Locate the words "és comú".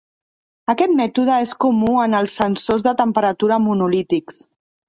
1.47-1.91